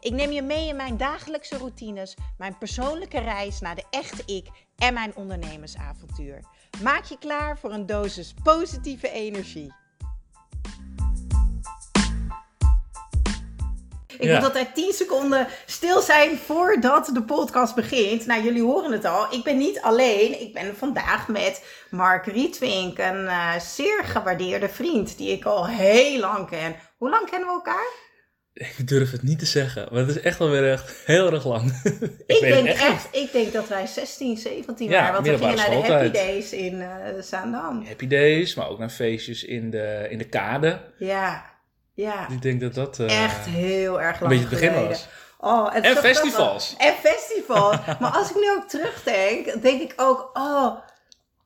[0.00, 4.46] Ik neem je mee in mijn dagelijkse routines, mijn persoonlijke reis naar de echte ik
[4.76, 6.40] en mijn ondernemersavontuur.
[6.82, 9.72] Maak je klaar voor een dosis positieve energie.
[14.18, 14.34] Ik Ja.
[14.34, 18.26] moet altijd 10 seconden stil zijn voordat de podcast begint.
[18.26, 19.32] Nou, jullie horen het al.
[19.32, 20.40] Ik ben niet alleen.
[20.40, 26.20] Ik ben vandaag met Mark Rietwink, een eh, zeer gewaardeerde vriend die ik al heel
[26.20, 26.76] lang ken.
[26.96, 27.88] Hoe lang kennen we elkaar?
[28.78, 31.82] Ik durf het niet te zeggen, maar het is echt alweer echt heel erg lang.
[32.26, 35.12] ik denk echt echt, ik denk dat wij 16, 17 Ja, waren.
[35.12, 36.10] Want we gingen naar de Happy.
[36.10, 36.88] Days in eh
[37.22, 37.84] Zaandam.
[37.86, 40.80] Happy Days, maar ook naar feestjes in de, in de kade.
[40.98, 41.44] Ja,
[41.94, 42.28] ja.
[42.28, 44.88] Ik denk dat dat eh, Echt heel erg een lang beetje het begin geleden.
[44.88, 45.08] was.
[45.40, 46.02] Oh, En grappig.
[46.10, 46.74] festivals.
[46.78, 47.76] En festivals.
[48.00, 50.76] maar als ik nu ook terugdenk, denk ik ook, oh,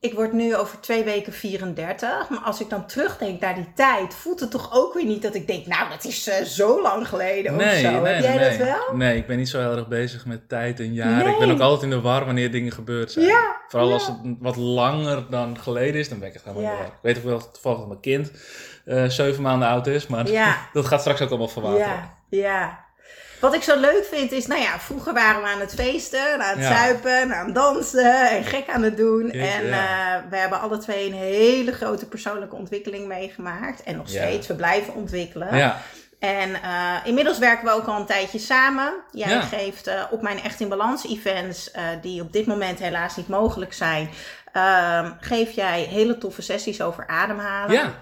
[0.03, 2.29] ik word nu over twee weken 34.
[2.29, 5.35] Maar als ik dan terugdenk naar die tijd, voelt het toch ook weer niet dat
[5.35, 8.01] ik denk, nou, dat is eh, zo lang geleden Nee, of zo.
[8.01, 8.59] nee, Heb jij nee.
[8.59, 8.97] dat wel?
[8.97, 11.25] Nee, ik ben niet zo heel erg bezig met tijd en jaren.
[11.25, 11.33] Nee.
[11.33, 13.27] Ik ben ook altijd in de war wanneer dingen gebeurd zijn.
[13.27, 13.95] Ja, Vooral ja.
[13.95, 16.85] als het wat langer dan geleden is, dan ben ik echt helemaal Ja.
[16.85, 18.31] Ik weet ook wel toevallig dat mijn kind
[18.85, 20.27] eh, zeven maanden oud is, maar
[20.73, 21.87] dat gaat straks ook allemaal verwateren.
[21.87, 22.85] Ja, ja.
[23.43, 26.57] Wat ik zo leuk vind is, nou ja, vroeger waren we aan het feesten, aan
[26.59, 26.77] het Ja.
[26.77, 29.25] zuipen, aan het dansen en gek aan het doen.
[29.27, 30.17] Jeetje, en ja.
[30.17, 33.83] eh, we hebben alle twee een hele grote persoonlijke ontwikkeling meegemaakt.
[33.83, 34.21] En nog Ja.
[34.23, 35.57] steeds, we blijven ontwikkelen.
[35.57, 35.77] Ja,
[36.19, 38.93] En eh, inmiddels werken we ook al een tijdje samen.
[39.13, 41.71] Jij geeft eh, op mijn Echt in Balans events,
[42.01, 44.11] die op dit moment helaas niet mogelijk zijn,
[44.53, 47.75] ehm, geef jij hele toffe sessies over ademhalen.
[47.77, 47.93] ja.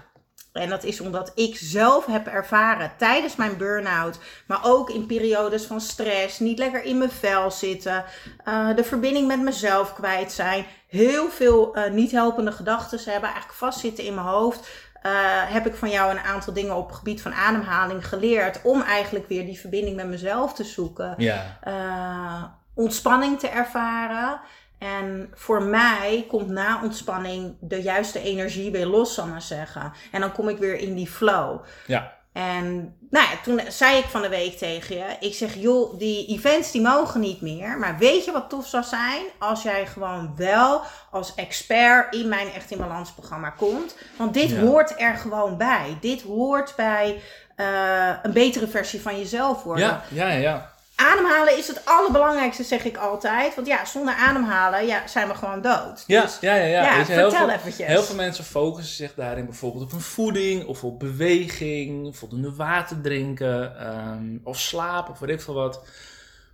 [0.53, 5.65] En dat is omdat ik zelf heb ervaren tijdens mijn burn-out, maar ook in periodes
[5.65, 8.03] van stress, niet lekker in mijn vel zitten,
[8.43, 13.57] eh, de verbinding met mezelf kwijt zijn, heel veel eh, niet helpende gedachten hebben, eigenlijk
[13.57, 14.89] vastzitten in mijn hoofd.
[15.01, 15.11] eh,
[15.53, 19.27] heb ik van jou een aantal dingen op het gebied van ademhaling geleerd om eigenlijk
[19.27, 22.57] weer die verbinding met mezelf te zoeken ja.
[22.73, 24.39] ontspanning te ervaren.
[24.81, 29.93] En voor mij komt na ontspanning de juiste energie weer los, zal maar zeggen.
[30.11, 31.59] En dan kom ik weer in die flow.
[31.87, 32.19] ja.
[32.33, 36.27] En nou ja, toen zei ik van de week tegen je, ik zeg joh, die
[36.27, 37.77] events die mogen niet meer.
[37.77, 39.21] Maar weet je wat tof zou zijn?
[39.39, 40.81] Als jij gewoon wel
[41.11, 43.95] als expert in mijn Echt in Balans programma komt.
[44.17, 44.59] Want dit Ja.
[44.59, 45.97] hoort er gewoon bij.
[46.01, 47.21] Dit hoort bij
[47.55, 49.85] eh, een betere versie van jezelf worden.
[49.85, 50.71] Ja, ja, ja.
[51.01, 53.55] Ademhalen is het allerbelangrijkste, zeg ik altijd.
[53.55, 56.03] Want ja, zonder ademhalen ja, zijn we gewoon dood.
[56.07, 56.65] Ja, Dus, ja, ja.
[56.65, 56.81] ja.
[56.81, 57.87] je, heel, vertel veel, eventjes.
[57.87, 63.01] heel veel mensen focussen zich daarin bijvoorbeeld op een voeding of op beweging, voldoende water
[63.01, 65.85] drinken ehm, of slapen of weet ik veel wat.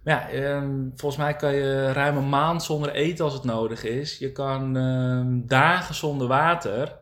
[0.04, 3.84] Maar ja, ehm, volgens mij kan je ruim een maand zonder eten als het nodig
[3.84, 4.18] is.
[4.18, 7.00] Je kan ehm, dagen zonder water.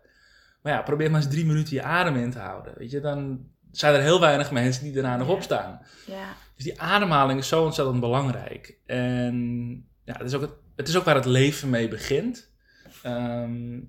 [0.62, 2.74] Maar ja, probeer maar eens drie minuten je adem in te houden.
[2.78, 3.40] Weet je, dan
[3.78, 5.82] zijn er heel weinig mensen die daarna nog opstaan.
[6.06, 8.78] ja, Dus die ademhaling is zo ontzettend belangrijk.
[8.86, 9.36] En
[10.04, 12.52] ja, het, is ook het, het is ook waar het leven mee begint.
[13.02, 13.80] Ehm,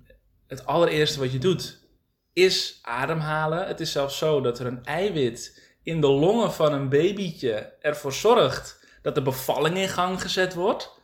[0.47, 1.85] het allereerste wat je doet
[2.33, 3.67] is ademhalen.
[3.67, 8.13] Het is zelfs zo dat er een eiwit in de longen van een babytje ervoor
[8.13, 11.01] zorgt dat de bevalling in gang gezet wordt.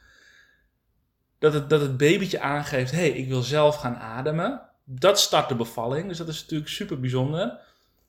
[1.39, 4.63] Dat het, dat het babytje aangeeft, hé, hey, ik wil zelf gaan ademen.
[4.85, 7.61] Dat start de bevalling, dus dat is natuurlijk super bijzonder.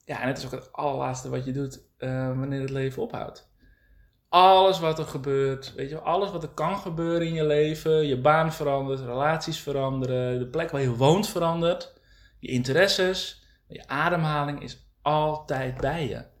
[0.04, 3.52] Ja, en het is ook het allerlaatste wat je doet eh, wanneer het leven ophoudt.
[4.28, 8.20] Alles wat er gebeurt, weet je, alles wat er kan gebeuren in je leven, je
[8.20, 12.00] baan verandert, relaties veranderen, de plek waar je woont verandert,
[12.38, 16.33] je interesses, je ademhaling is altijd bij je.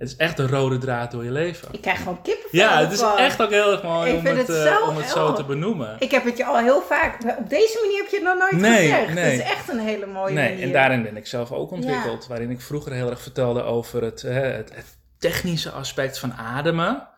[0.00, 1.68] Het is echt een rode draad door je leven.
[1.72, 4.48] ik krijg gewoon kippenvel Ja, het is echt ook heel erg mooi om het, het
[4.48, 5.96] eh, zo om het zo te benoemen.
[5.98, 7.14] Ik heb het je al heel vaak...
[7.38, 9.14] Op deze manier heb je het nog nooit Nee, gezegd.
[9.14, 9.24] nee.
[9.24, 10.64] Het is echt een hele mooie Nee, manier.
[10.66, 12.26] en daarin ben ik zelf ook ontwikkeld.
[12.26, 17.08] Waarin ik vroeger heel erg vertelde over het, hè, het, het technische aspect van ademen.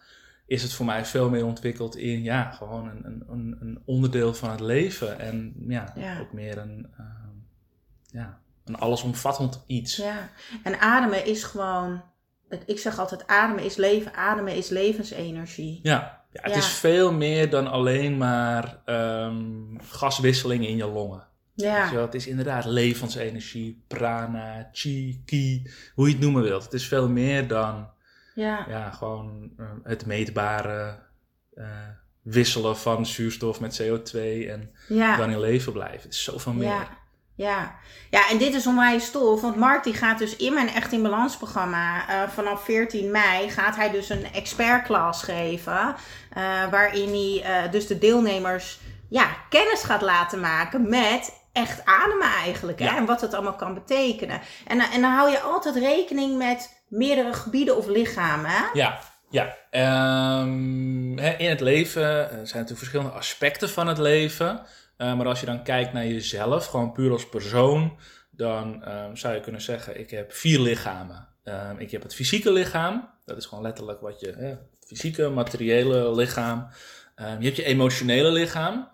[0.47, 4.51] Is het voor mij veel meer ontwikkeld in ja, gewoon een, een- een, onderdeel van
[4.51, 5.19] het leven.
[5.21, 6.19] En ja, Ja.
[6.21, 7.07] ook meer een, ehm,
[8.21, 9.97] ja, een allesomvattend iets.
[9.97, 10.29] Ja,
[10.63, 12.11] en ademen is gewoon...
[12.67, 14.15] Ik zeg altijd, ademen is leven.
[14.15, 15.81] Ademen is levensenergie.
[15.83, 16.57] Ja, ja het Ja.
[16.59, 21.27] is veel meer dan alleen maar ehm, gaswisseling in je longen.
[21.55, 26.65] Ja, het is inderdaad levensenergie, prana, chi, ki, hoe je het noemen wilt.
[26.65, 27.91] Het is veel meer dan
[28.35, 30.99] ja, ja, gewoon eh, het meetbare,
[31.55, 31.67] eh,
[32.23, 34.19] wisselen van zuurstof met CO2
[34.49, 35.17] en Ja.
[35.17, 36.03] dan in leven blijven.
[36.03, 36.89] Het is zoveel meer.
[37.35, 37.75] Ja,
[38.11, 38.29] ja.
[38.29, 39.41] en dit is onwijs tof.
[39.41, 42.09] Want Mark die gaat dus in mijn Echt in Balans programma...
[42.09, 45.95] eh, vanaf 14 mei gaat hij dus een expertklas geven.
[46.33, 52.29] eh, waarin hij eh, dus de deelnemers ja, kennis gaat laten maken met echt ademen
[52.45, 52.79] eigenlijk.
[52.79, 52.85] Hè?
[52.85, 52.97] Ja.
[52.97, 54.41] En wat het allemaal kan betekenen.
[54.67, 58.51] En, dan- en dan hou je altijd rekening met meerdere gebieden of lichamen.
[58.51, 58.65] Hè?
[58.73, 58.99] Ja,
[59.31, 59.57] ja.
[59.71, 64.63] Ehm, in het leven zijn natuurlijk verschillende aspecten van het leven.
[65.03, 67.97] Eh, maar als je dan kijkt naar jezelf, gewoon puur als persoon,
[68.31, 71.29] dan ehm, zou je kunnen zeggen: ik heb vier lichamen.
[71.43, 76.69] Ehm, ik heb het fysieke lichaam, dat is gewoon letterlijk wat je, fysieke, materiële lichaam.
[77.15, 78.89] Ehm, je hebt je emotionele lichaam,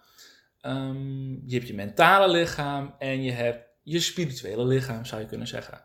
[1.47, 5.85] je hebt je mentale lichaam en je hebt je spirituele lichaam, zou je kunnen zeggen.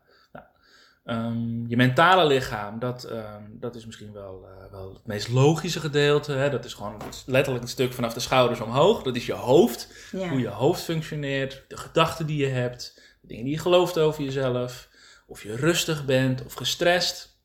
[1.03, 5.79] Ehm, je mentale lichaam, dat, ehm, dat is misschien wel, eh, wel het meest logische
[5.79, 6.31] gedeelte.
[6.31, 6.49] Hè?
[6.49, 9.03] Dat is gewoon letterlijk een stuk vanaf de schouders omhoog.
[9.03, 10.29] Dat is je hoofd, Ja.
[10.29, 14.23] hoe je hoofd functioneert, de gedachten die je hebt, de dingen die je gelooft over
[14.23, 14.89] jezelf,
[15.27, 17.41] of je rustig bent of gestrest.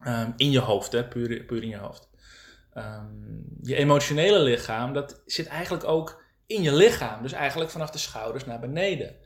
[0.00, 1.04] Ehm, in je hoofd, hè?
[1.04, 2.08] Puur, puur in je hoofd.
[3.62, 7.22] Je emotionele lichaam, dat zit eigenlijk ook in je lichaam.
[7.22, 9.16] Dus eigenlijk vanaf de schouders naar beneden.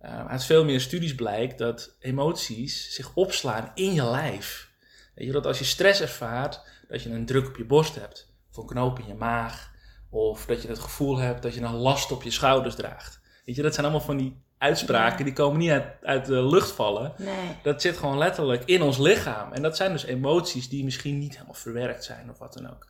[0.00, 4.70] Ehm, uit veel meer studies blijkt dat emoties zich opslaan in je lijf.
[5.14, 8.32] Weet je, dat als je stress ervaart, dat je een druk op je borst hebt,
[8.50, 9.70] of een knoop in je maag,
[10.10, 13.20] of dat je het gevoel hebt dat je een last op je schouders draagt.
[13.44, 15.24] Weet je, dat zijn allemaal van die uitspraken, Ja.
[15.24, 17.12] die komen niet uit, uit de lucht vallen.
[17.18, 17.56] Nee.
[17.62, 19.52] Dat zit gewoon letterlijk in ons lichaam.
[19.52, 22.88] En dat zijn dus emoties die misschien niet helemaal verwerkt zijn of wat dan ook.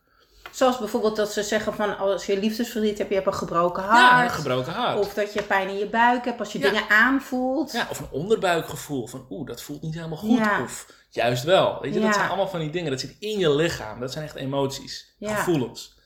[0.50, 4.10] Zoals bijvoorbeeld dat ze zeggen van als je liefdesverdriet hebt, je hebt een gebroken Ja,
[4.10, 4.28] hart.
[4.28, 4.98] een gebroken hart.
[4.98, 6.70] Of dat je pijn in je buik hebt als je Ja.
[6.70, 7.72] dingen aanvoelt.
[7.72, 10.38] Ja, of een onderbuikgevoel van oeh, dat voelt niet helemaal goed.
[10.38, 10.62] Ja.
[10.62, 11.78] Of juist wel.
[11.80, 12.06] Weet je, Ja.
[12.06, 12.90] dat zijn allemaal van die dingen.
[12.90, 14.00] Dat zit in je lichaam.
[14.00, 15.34] Dat zijn echt emoties, Ja.
[15.34, 15.98] gevoelens.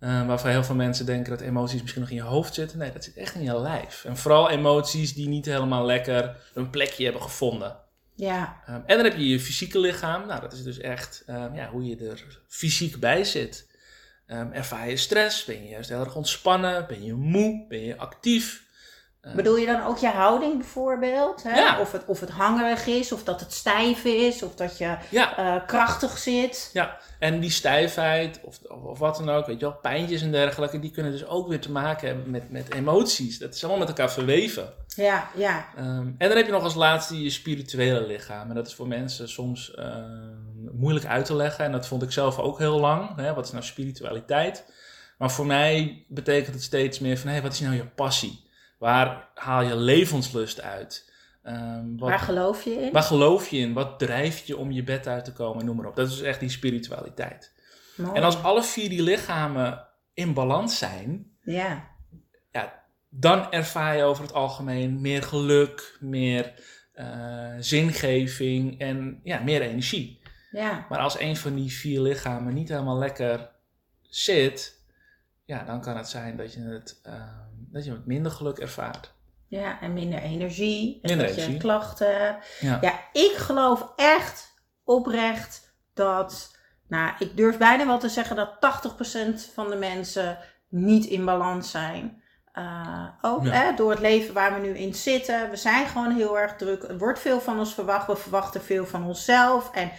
[0.00, 2.78] Eh, waarvan heel veel mensen denken dat emoties misschien nog in je hoofd zitten.
[2.78, 4.04] Nee, dat zit echt in je lijf.
[4.04, 7.76] En vooral emoties die niet helemaal lekker een plekje hebben gevonden.
[8.18, 10.26] Ja, Ehm, en dan heb je je fysieke lichaam.
[10.26, 13.66] Nou, dat is dus echt ehm, ja, hoe je er fysiek bij zit.
[14.26, 15.44] Ehm, ervaar je stress?
[15.44, 16.86] Ben je juist heel erg ontspannen?
[16.86, 17.64] Ben je moe?
[17.68, 18.66] Ben je actief?
[19.20, 21.42] Ehm, bedoel je dan ook je houding bijvoorbeeld?
[21.42, 21.58] Hè?
[21.58, 21.80] Ja.
[21.80, 25.36] Of, het, of het hangerig is, of dat het stijf is, of dat je ja,
[25.36, 26.70] eh, krachtig zit.
[26.72, 30.30] Ja, en die stijfheid of, of, of wat dan ook, weet je wel, pijntjes en
[30.30, 33.38] dergelijke, die kunnen dus ook weer te maken hebben met, met emoties.
[33.38, 34.72] Dat is allemaal met elkaar verweven.
[34.86, 38.48] Ja, ja, Ehm, en dan heb je nog als laatste je spirituele lichaam.
[38.48, 40.38] En dat is voor mensen soms ehm,
[40.72, 41.64] moeilijk uit te leggen.
[41.64, 43.16] En dat vond ik zelf ook heel lang.
[43.16, 43.34] Hè?
[43.34, 44.64] Wat is nou spiritualiteit?
[45.18, 48.46] Maar voor mij betekent het steeds meer van, hé, wat is nou je passie?
[48.78, 51.12] Waar haal je levenslust uit?
[51.42, 52.92] Ehm, wat, waar geloof je in?
[52.92, 53.72] Waar geloof je in?
[53.72, 55.64] Wat drijft je om je bed uit te komen?
[55.64, 55.96] Noem maar op.
[55.96, 57.52] Dat is echt die spiritualiteit.
[57.96, 58.16] Mooi.
[58.16, 61.88] En als alle vier die lichamen in balans zijn, Ja,
[62.50, 66.54] ja, dan ervaar je over het algemeen meer geluk, meer
[66.92, 70.20] eh, zingeving en ja, meer energie.
[70.50, 73.50] ja, Maar als een van die vier lichamen niet helemaal lekker
[74.02, 74.84] zit,
[75.44, 77.22] ja, dan kan het zijn dat je het, eh,
[77.72, 79.14] dat je het minder geluk ervaart.
[79.46, 80.98] ja, en minder energie.
[81.02, 81.60] En Minder dat je energie.
[81.60, 82.36] klachten.
[82.60, 82.78] Ja.
[82.80, 84.54] Ja, ik geloof echt
[84.84, 86.56] oprecht dat,
[86.88, 90.38] nou, ik durf bijna wel te zeggen dat 80% van de mensen
[90.68, 92.22] niet in balans zijn.
[92.52, 93.50] Eh, ook Ja.
[93.50, 95.50] hè, door het leven waar we nu in zitten.
[95.50, 96.82] We zijn gewoon heel erg druk.
[96.82, 98.06] Er wordt veel van ons verwacht.
[98.06, 99.70] We verwachten veel van onszelf.
[99.74, 99.90] En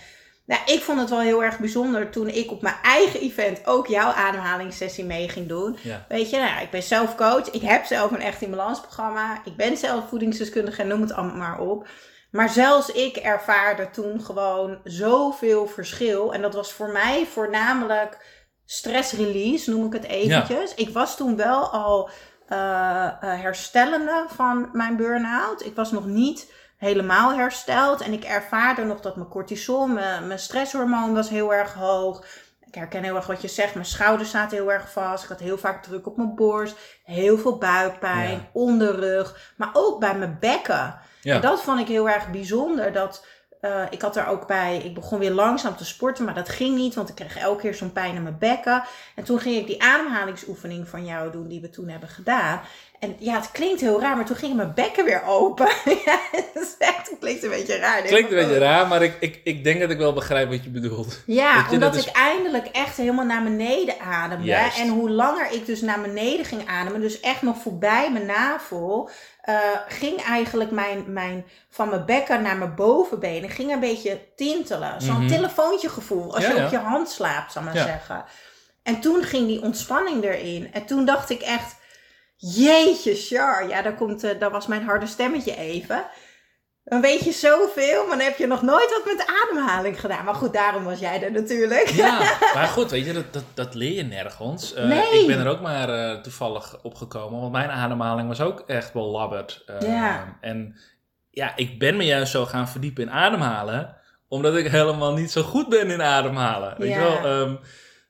[0.50, 3.88] nou, ik vond het wel heel erg bijzonder toen ik op mijn eigen event ook
[3.88, 5.78] jouw ademhalingssessie mee ging doen.
[5.82, 6.06] Ja.
[6.08, 7.50] Weet je, nou, ik ben zelf coach.
[7.50, 9.42] Ik heb zelf een echt in balans programma.
[9.46, 11.88] Ik ben zelf voedingsdeskundige en noem het allemaal maar op.
[12.32, 16.34] Maar zelfs ik ervaarde toen gewoon zoveel verschil.
[16.34, 18.26] En dat was voor mij voornamelijk
[18.66, 20.74] stress release, noem ik het eventjes.
[20.74, 22.10] Ik was toen wel al
[22.48, 25.66] eh, eh, herstellende van mijn burn-out.
[25.66, 28.02] Ik was nog niet helemaal hersteld.
[28.02, 32.26] En ik ervaarde nog dat mijn cortisol, mijn, mijn stresshormoon was heel erg hoog.
[32.66, 33.74] Ik herken heel erg wat je zegt.
[33.74, 35.24] Mijn schouders zaten heel erg vast.
[35.24, 36.76] Ik had heel vaak druk op mijn borst.
[37.04, 38.50] Heel veel buikpijn, Ja.
[38.54, 39.54] onderrug.
[39.58, 41.00] Maar ook bij mijn bekken.
[41.22, 41.36] Ja.
[41.36, 42.92] En dat vond ik heel erg bijzonder.
[42.94, 43.26] Dat,
[43.62, 46.76] eh, ik had er ook bij, ik begon weer langzaam te sporten, maar dat ging
[46.76, 48.84] niet, want ik kreeg elke keer zo'n pijn in mijn bekken.
[49.16, 52.62] En toen ging ik die ademhalingsoefening van jou doen, die we toen hebben gedaan.
[53.00, 55.68] En ja, het klinkt heel raar, maar toen ging mijn bekken weer open.
[56.06, 56.20] ja,
[56.54, 58.02] is echt, het klinkt een beetje raar.
[58.02, 60.70] Klinkt een beetje raar, maar ik, ik, ik denk dat ik wel begrijp wat je
[60.70, 61.24] bedoelt.
[61.26, 64.46] Ja, je, omdat dat is- ik eindelijk echt helemaal naar beneden ademde.
[64.46, 64.80] Juist.
[64.80, 69.10] En hoe langer ik dus naar beneden ging ademen, dus echt nog voorbij mijn navel,
[69.42, 69.56] eh,
[69.88, 75.02] ging eigenlijk mijn, mijn, van mijn bekken naar mijn bovenbenen, ging een beetje tintelen.
[75.02, 75.28] Zo'n Mhm.
[75.28, 76.66] telefoontje gevoel, als Ja, je ja.
[76.66, 78.24] op je hand slaapt, zal ik maar zeggen.
[78.84, 80.70] En toen ging die ontspanning erin.
[80.74, 81.76] En toen dacht ik echt,
[82.40, 83.68] jeetje, Char.
[83.68, 86.06] Ja, daar, komt, uh, daar was mijn harde stemmetje even.
[86.84, 90.26] Dan weet je zoveel, maar dan heb je nog nooit wat met ademhaling gedaan.
[90.26, 91.88] Maar goed, daarom was jij er natuurlijk.
[91.88, 94.76] Ja, maar goed, weet je, dat, dat, dat leer je nergens.
[94.76, 95.22] Uh, Nee.
[95.22, 99.10] Ik ben er ook maar uh, toevallig opgekomen, want mijn ademhaling was ook echt wel
[99.10, 99.64] labberd.
[99.80, 100.38] Ja.
[100.42, 100.78] En
[101.30, 103.96] ja, ik ben me juist zo gaan verdiepen in ademhalen,
[104.28, 106.76] omdat ik helemaal niet zo goed ben in ademhalen.
[106.78, 107.60] Weet je wel, um,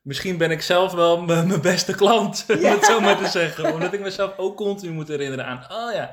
[0.01, 2.71] misschien ben ik zelf wel mijn beste klant, om Ja.
[2.71, 3.73] het zo maar te zeggen.
[3.73, 6.11] Omdat ik mezelf ook continu moet herinneren aan, oh ja,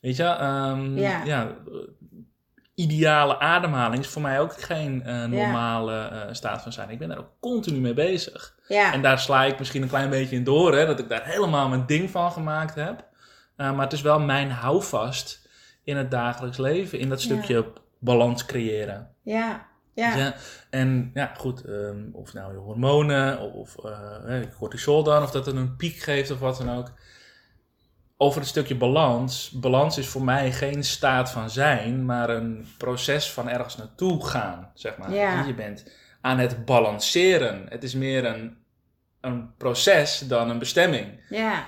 [0.00, 1.24] weet je, um, Ja.
[1.24, 1.46] ja.
[1.46, 1.74] eh,
[2.74, 6.90] ideale ademhaling is voor mij ook geen uh, normale uh, staat van zijn.
[6.90, 8.54] Ik ben daar ook continu mee bezig.
[8.68, 8.92] Ja.
[8.92, 11.68] En daar sla ik misschien een klein beetje in door, hè, dat ik daar helemaal
[11.68, 13.04] mijn ding van gemaakt heb.
[13.56, 15.48] Uh, maar het is wel mijn houvast
[15.84, 19.14] in het dagelijks leven, in dat stukje balans creëren.
[19.22, 19.66] Ja.
[19.94, 20.16] Ja.
[20.16, 20.34] Ja,
[20.70, 23.84] en ja, goed, um, of nou je hormonen of, of
[24.26, 26.92] uh, cortisol dan, of dat het een piek geeft of wat dan ook.
[28.16, 29.50] Over het stukje balans.
[29.50, 34.70] Balans is voor mij geen staat van zijn, maar een proces van ergens naartoe gaan,
[34.74, 35.12] zeg maar.
[35.12, 35.44] Ja.
[35.44, 35.84] Je bent
[36.20, 37.66] aan het balanceren.
[37.68, 38.56] Het is meer een,
[39.20, 41.20] een proces dan een bestemming.
[41.28, 41.66] Ja.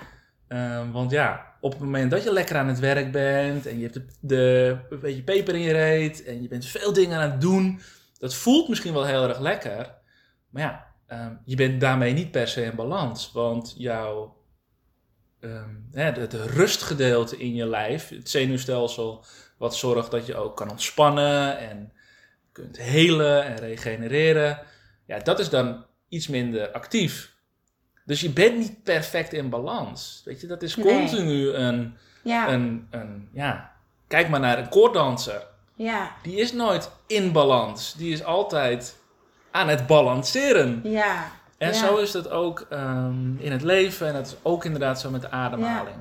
[0.49, 3.83] Uh, want ja, op het moment dat je lekker aan het werk bent en je
[3.83, 7.31] hebt de, de, een beetje peper in je reet en je bent veel dingen aan
[7.31, 7.81] het doen,
[8.19, 9.95] dat voelt misschien wel heel erg lekker.
[10.51, 10.87] Maar ja,
[11.27, 13.33] um, je bent daarmee niet per se in balans.
[13.33, 14.37] Want jouw
[15.41, 19.25] um, het, het rustgedeelte in je lijf, het zenuwstelsel,
[19.59, 21.93] wat zorgt dat je ook kan ontspannen en
[22.53, 24.61] kunt helen en regenereren.
[25.07, 27.33] Ja, dat is dan iets minder actief.
[28.05, 30.23] Dus je bent niet perfect in balans.
[30.25, 31.53] Weet je, dat is continu nee.
[31.53, 32.53] een, ja.
[32.53, 33.73] een, een, ja.
[34.07, 35.47] Kijk maar naar een koorddanser.
[35.75, 36.11] Ja.
[36.23, 37.95] Die is nooit in balans.
[37.97, 38.97] Die is altijd
[39.51, 40.81] aan het balanceren.
[40.85, 41.31] Ja.
[41.59, 41.75] En ja.
[41.75, 44.07] zo is dat ook um, in het leven.
[44.07, 45.97] En dat is ook inderdaad zo met de ademhaling.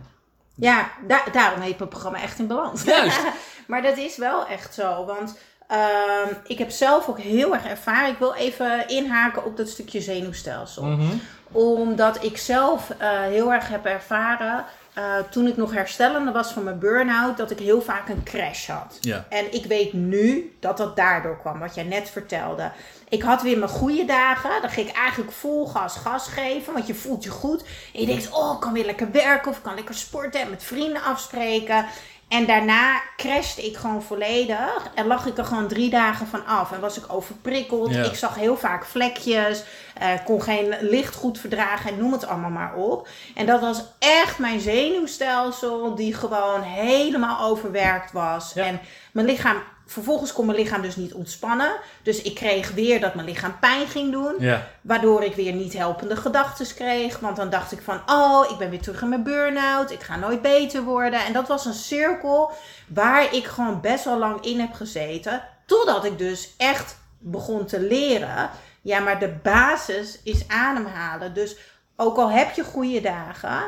[0.55, 2.83] Ja, ja da daarom heet mijn programma echt in balans.
[2.83, 3.21] Juist.
[3.67, 5.05] maar dat is wel echt zo.
[5.05, 5.37] Want
[5.71, 8.09] um, ik heb zelf ook heel erg ervaren.
[8.09, 10.83] Ik wil even inhaken op dat stukje zenuwstelsel.
[10.83, 11.21] Mm -hmm.
[11.51, 14.65] Omdat ik zelf uh, heel erg heb ervaren.
[14.97, 18.67] Uh, toen ik nog herstellende was van mijn burn-out, dat ik heel vaak een crash
[18.67, 18.97] had.
[18.99, 19.25] Ja.
[19.29, 22.71] En ik weet nu dat dat daardoor kwam, wat jij net vertelde.
[23.09, 24.61] Ik had weer mijn goede dagen.
[24.61, 27.63] Dan ging ik eigenlijk vol gas gas geven, want je voelt je goed.
[27.93, 30.49] En je denkt, oh, ik kan weer lekker werken of ik kan lekker sporten en
[30.49, 31.85] met vrienden afspreken.
[32.33, 34.89] En daarna crashte ik gewoon volledig.
[34.95, 36.71] En lag ik er gewoon drie dagen van af.
[36.71, 37.93] En was ik overprikkeld.
[37.93, 38.03] Ja.
[38.03, 39.63] Ik zag heel vaak vlekjes.
[40.01, 41.91] Uh, kon geen licht goed verdragen.
[41.91, 43.07] En noem het allemaal maar op.
[43.35, 45.95] En dat was echt mijn zenuwstelsel.
[45.95, 48.51] Die gewoon helemaal overwerkt was.
[48.53, 48.65] Ja.
[48.65, 48.79] En
[49.11, 49.57] mijn lichaam...
[49.93, 51.71] Vervolgens kon mijn lichaam dus niet ontspannen.
[52.03, 54.35] Dus ik kreeg weer dat mijn lichaam pijn ging doen.
[54.39, 54.67] Ja.
[54.81, 57.19] Waardoor ik weer niet helpende gedachten kreeg.
[57.19, 59.91] Want dan dacht ik van, oh, ik ben weer terug in mijn burn-out.
[59.91, 61.25] Ik ga nooit beter worden.
[61.25, 62.51] En dat was een cirkel
[62.87, 65.43] waar ik gewoon best wel lang in heb gezeten.
[65.65, 68.49] Totdat ik dus echt begon te leren.
[68.81, 71.33] Ja, maar de basis is ademhalen.
[71.33, 71.55] Dus
[71.95, 73.63] ook al heb je goede dagen,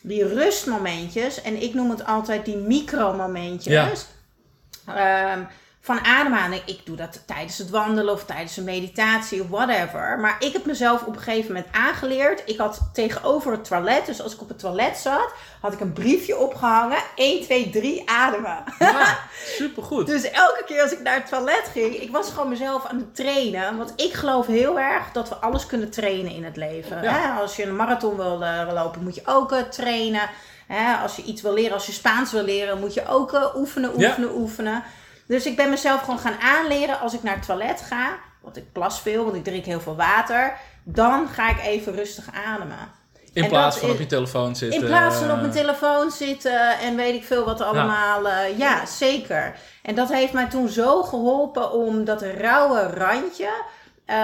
[0.00, 1.42] die rustmomentjes.
[1.42, 4.06] En ik noem het altijd die micromomentjes.
[4.86, 5.32] Ja.
[5.36, 5.48] Um,
[5.84, 6.62] van ademhaling.
[6.66, 10.18] Ik doe dat tijdens het wandelen of tijdens een meditatie of whatever.
[10.18, 12.42] Maar ik heb mezelf op een gegeven moment aangeleerd.
[12.46, 15.92] Ik had tegenover het toilet, dus als ik op het toilet zat, had ik een
[15.92, 16.98] briefje opgehangen.
[17.14, 18.64] 1, 2, 3, ademen.
[18.78, 19.18] Ja,
[19.58, 20.06] supergoed.
[20.06, 23.14] dus elke keer als ik naar het toilet ging, ik was gewoon mezelf aan het
[23.14, 23.76] trainen.
[23.76, 27.02] Want ik geloof heel erg dat we alles kunnen trainen in het leven.
[27.02, 27.12] Ja.
[27.12, 27.40] Hè?
[27.40, 30.30] Als je een marathon wil uh, lopen, moet je ook uh, trainen.
[30.66, 30.94] Hè?
[30.94, 33.90] Als je iets wil leren, als je Spaans wil leren, moet je ook uh, oefenen,
[33.90, 34.34] oefenen, ja.
[34.34, 34.84] oefenen.
[35.26, 38.08] Dus ik ben mezelf gewoon gaan aanleren als ik naar het toilet ga.
[38.42, 40.56] Want ik plas veel, want ik drink heel veel water.
[40.84, 43.02] Dan ga ik even rustig ademen.
[43.32, 44.80] In plaats van is- op je telefoon zitten.
[44.80, 48.26] In plaats van op eh, mijn telefoon zitten en weet ik veel wat allemaal.
[48.28, 49.54] Ja, ja zeker.
[49.82, 53.50] En dat heeft mij toen zo geholpen om dat rauwe randje
[54.04, 54.16] eh,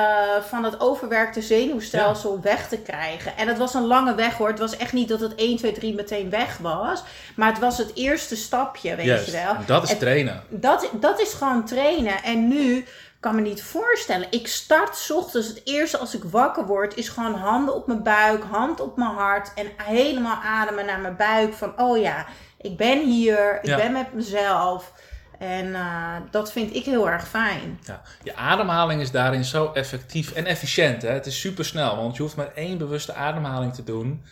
[0.49, 3.37] van het overwerkte zenuwstelsel weg te krijgen.
[3.37, 4.49] En het was een lange weg hoor.
[4.49, 7.03] Het was echt niet dat het 1, 2, 3 meteen weg was.
[7.37, 9.27] Maar het was het eerste stapje, weet juist.
[9.27, 9.57] je wel.
[9.67, 10.43] Dat is trainen.
[10.49, 12.23] Dat, dat is gewoon trainen.
[12.23, 12.85] En nu
[13.21, 14.27] kan me niet voorstellen.
[14.31, 15.49] Ik start 's ochtends.
[15.49, 19.11] Het eerste als ik wakker word is gewoon handen op mijn buik, hand op mijn
[19.11, 19.51] hart.
[19.55, 21.55] En helemaal ademen naar mijn buik.
[21.55, 22.27] Van oh ja,
[22.61, 23.59] ik ben hier.
[23.63, 23.77] Ik Ja.
[23.77, 24.93] ben met mezelf.
[25.41, 27.79] En eh, dat vind ik heel erg fijn.
[27.87, 28.03] Ja.
[28.23, 31.03] Je ademhaling is daarin zo effectief en efficiënt.
[31.03, 31.09] Hè?
[31.09, 34.25] Het is super snel, want je hoeft maar één bewuste ademhaling te doen.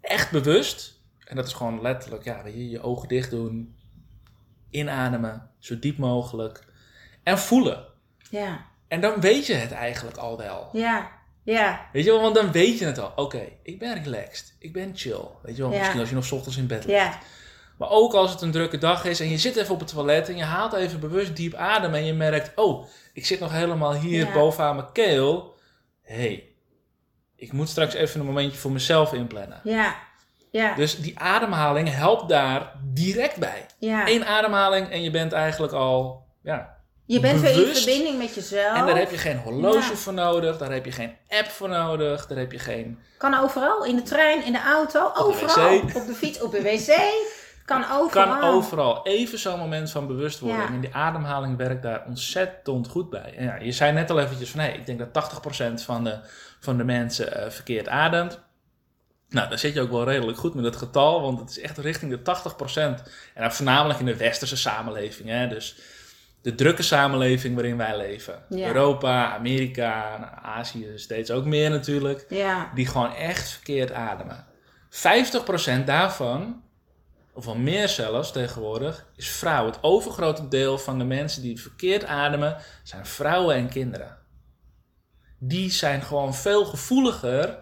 [0.00, 1.00] Echt bewust.
[1.24, 3.76] En dat is gewoon letterlijk, ja, je, je ogen dicht doen.
[4.70, 6.64] Inademen, zo diep mogelijk.
[7.22, 7.84] En voelen.
[8.30, 10.68] Ja, En dan weet je het eigenlijk al wel.
[10.72, 11.10] ja,
[11.42, 11.86] Ja.
[11.92, 13.12] Weet je wel, want dan weet je het al.
[13.16, 14.54] Oké, ik ben relaxed.
[14.58, 15.24] Ik ben chill.
[15.42, 15.78] Weet je wel, Ja.
[15.78, 16.98] misschien als je nog 's ochtends in bed ligt.
[16.98, 17.18] Ja.
[17.78, 20.28] Maar ook als het een drukke dag is en je zit even op het toilet
[20.28, 23.94] en je haalt even bewust diep adem en je merkt, oh, ik zit nog helemaal
[23.94, 24.32] hier Ja.
[24.32, 25.54] bovenaan mijn keel.
[26.02, 26.48] Hé, hey,
[27.36, 29.60] ik moet straks even een momentje voor mezelf inplannen.
[29.64, 29.94] Ja.
[30.50, 30.74] Ja.
[30.74, 33.66] Dus die ademhaling helpt daar direct bij.
[33.78, 34.08] ja.
[34.08, 36.72] Eén ademhaling en je bent eigenlijk al, ja.
[37.06, 38.76] Je bent weer in verbinding met jezelf.
[38.76, 39.96] En daar heb je geen horloge Ja.
[39.96, 42.98] voor nodig, daar heb je geen app voor nodig, daar heb je geen...
[43.18, 43.84] Kan overal.
[43.84, 45.78] In de trein, in de auto, overal.
[45.80, 46.96] Op de fiets, op de wc.
[47.64, 48.38] Kan overal.
[48.38, 49.06] Kan overal.
[49.06, 50.62] Even zo'n moment van bewustwording.
[50.62, 50.74] Ja.
[50.74, 53.34] En die ademhaling werkt daar ontzettend goed bij.
[53.36, 55.42] En ja, je zei net al eventjes van, hé, ik denk dat
[55.80, 56.18] 80% van de,
[56.60, 58.40] van de mensen eh, verkeerd ademt.
[59.28, 61.78] Nou, dan zit je ook wel redelijk goed met het getal, want het is echt
[61.78, 62.74] richting de 80%.
[62.74, 63.02] En
[63.34, 65.28] dan voornamelijk in de westerse samenleving.
[65.28, 65.48] Hè?
[65.48, 65.76] Dus
[66.42, 68.42] de drukke samenleving waarin wij leven.
[68.48, 68.66] Ja.
[68.66, 72.70] Europa, Amerika, nou, Azië steeds ook meer natuurlijk Ja.
[72.74, 74.44] die gewoon echt verkeerd ademen.
[74.90, 76.62] 50% daarvan,
[77.34, 79.66] of wel meer zelfs tegenwoordig, is vrouw.
[79.66, 84.18] Het overgrote deel van de mensen die verkeerd ademen zijn vrouwen en kinderen.
[85.38, 87.58] Die zijn gewoon veel gevoeliger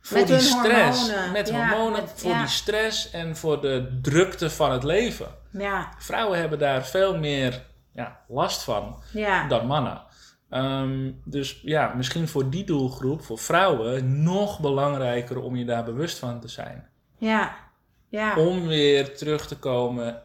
[0.00, 1.00] voor Met die stress.
[1.10, 1.32] hormonen.
[1.32, 2.38] Met Ja, hormonen, met- voor ja.
[2.38, 5.26] die stress en voor de drukte van het leven.
[5.50, 5.92] Ja.
[5.98, 7.62] Vrouwen hebben daar veel meer
[7.94, 9.02] ja, last van
[9.48, 10.02] dan mannen.
[10.50, 16.18] Ehm, dus ja, misschien voor die doelgroep, voor vrouwen, nog belangrijker om je daar bewust
[16.18, 16.88] van te zijn.
[17.18, 17.56] Ja.
[18.12, 18.36] Ja.
[18.36, 20.22] Om weer terug te komen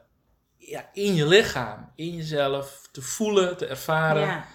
[0.57, 4.21] ja, in je lichaam, in jezelf, te voelen, te ervaren.
[4.21, 4.45] Ja.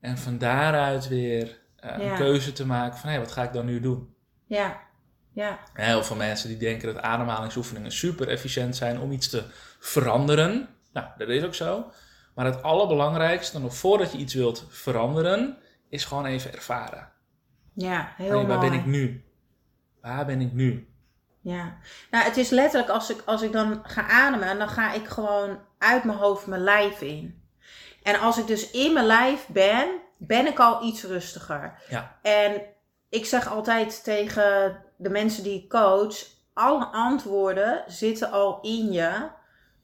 [0.00, 2.10] En van daaruit weer eh, Ja.
[2.10, 4.14] een keuze te maken van hé, wat ga ik dan nu doen?
[4.46, 4.80] Ja.
[5.32, 5.58] Ja.
[5.72, 9.44] Heel veel mensen die denken dat ademhalingsoefeningen super efficiënt zijn om iets te
[9.78, 10.68] veranderen.
[10.92, 11.90] Nou, dat is ook zo.
[12.34, 15.56] Maar het allerbelangrijkste, nog voordat je iets wilt veranderen,
[15.88, 17.08] is gewoon even ervaren.
[17.74, 18.12] Ja.
[18.16, 18.70] Heel Hey, waar mooi.
[18.70, 19.24] ben ik nu?
[20.00, 20.86] Waar ben ik nu?
[21.42, 21.76] Ja,
[22.10, 25.58] nou het is letterlijk als ik, als ik dan ga ademen, dan ga ik gewoon
[25.78, 27.42] uit mijn hoofd mijn lijf in.
[28.02, 31.74] En als ik dus in mijn lijf ben, ben ik al iets rustiger.
[31.88, 32.18] Ja.
[32.22, 32.62] En
[33.08, 36.16] ik zeg altijd tegen de mensen die ik coach,
[36.54, 39.28] alle antwoorden zitten al in je.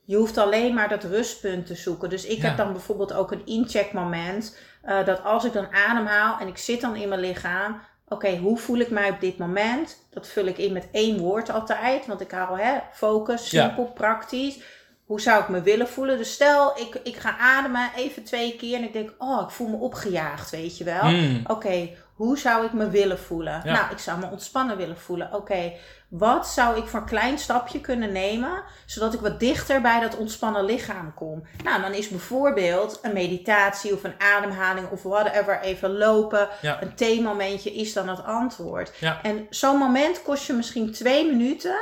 [0.04, 2.10] Je hoeft alleen maar dat rustpunt te zoeken.
[2.10, 2.48] Dus ik Ja.
[2.48, 4.58] heb dan bijvoorbeeld ook een incheckmoment.
[4.82, 7.80] eh dat als ik dan ademhaal en ik zit dan in mijn lichaam.
[8.08, 10.06] Oké, hoe voel ik mij op dit moment?
[10.10, 12.06] Dat vul ik in met één woord altijd.
[12.06, 13.66] Want ik hou hè, focus, Ja.
[13.66, 14.58] simpel, praktisch.
[15.06, 16.18] Hoe zou ik me willen voelen?
[16.18, 19.68] Dus stel, ik, ik ga ademen even twee keer en ik denk, oh, ik voel
[19.68, 21.04] me opgejaagd, weet je wel.
[21.04, 21.88] Mm, Oké,
[22.18, 23.60] hoe zou ik me willen voelen?
[23.64, 23.72] Ja.
[23.72, 25.34] Nou, ik zou me ontspannen willen voelen.
[25.34, 25.72] Oké,
[26.08, 30.16] wat zou ik voor een klein stapje kunnen nemen, zodat ik wat dichter bij dat
[30.16, 31.42] ontspannen lichaam kom?
[31.64, 36.94] Nou, dan is bijvoorbeeld een meditatie of een ademhaling of whatever, even lopen, ja, een
[36.94, 38.92] theemomentje is dan het antwoord.
[39.00, 39.22] Ja.
[39.22, 41.76] En zo'n moment kost je misschien twee minuten,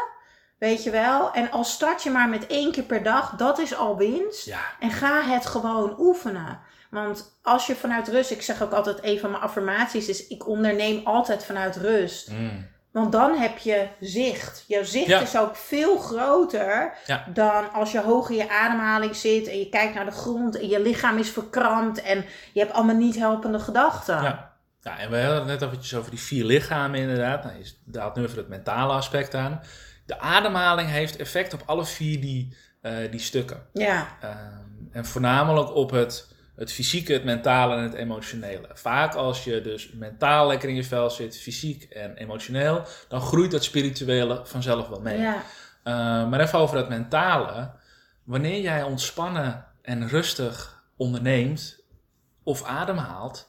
[0.58, 1.32] weet je wel.
[1.32, 4.54] En al start je maar met één keer per dag, dat is al winst.
[4.80, 6.65] En ga het gewoon oefenen.
[6.90, 10.46] Want als je vanuit rust, ik zeg ook altijd een van mijn affirmaties is, ik
[10.48, 12.30] onderneem altijd vanuit rust.
[12.30, 14.64] mm, Want dan heb je zicht.
[14.66, 15.20] Jouw zicht Ja.
[15.20, 17.24] is ook veel groter Ja.
[17.32, 20.68] dan als je hoog in je ademhaling zit en je kijkt naar de grond en
[20.68, 24.22] je lichaam is verkrampt en je hebt allemaal niet helpende gedachten.
[24.22, 24.54] ja.
[24.80, 27.44] Ja, en we hadden het net eventjes over die vier lichamen inderdaad.
[27.44, 29.60] Nou, je daalt nu even het mentale aspect aan.
[30.06, 33.66] De ademhaling heeft effect op alle vier die, eh, die stukken.
[33.72, 34.34] Ja, Ehm,
[34.92, 38.68] en voornamelijk op het, het fysieke, het mentale en het emotionele.
[38.74, 43.50] Vaak als je dus mentaal lekker in je vel zit, fysiek en emotioneel, dan groeit
[43.50, 45.18] dat spirituele vanzelf wel mee.
[45.18, 45.42] ja,
[45.84, 45.92] Uh,
[46.28, 47.70] maar even over het mentale.
[48.24, 51.80] Wanneer jij ontspannen en rustig onderneemt
[52.42, 53.48] of ademhaalt,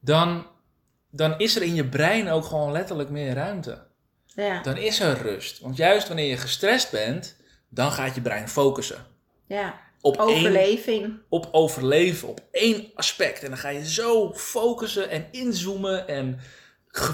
[0.00, 0.46] dan,
[1.10, 3.86] dan is er in je brein ook gewoon letterlijk meer ruimte.
[4.26, 5.60] ja, Dan is er rust.
[5.60, 7.36] Want juist wanneer je gestrest bent,
[7.68, 9.06] dan gaat je brein focussen.
[9.46, 9.84] ja.
[10.00, 11.18] Op één, Overleving.
[11.28, 13.42] op overleven, op één aspect.
[13.42, 16.40] En dan ga je zo focussen en inzoomen en